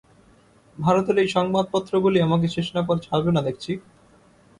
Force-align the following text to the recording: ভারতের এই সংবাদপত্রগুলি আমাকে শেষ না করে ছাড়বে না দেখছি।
ভারতের 0.77 1.17
এই 1.23 1.29
সংবাদপত্রগুলি 1.35 2.17
আমাকে 2.21 2.47
শেষ 2.55 2.67
না 2.75 2.81
করে 2.87 2.99
ছাড়বে 3.07 3.31
না 3.33 3.41
দেখছি। 3.47 3.71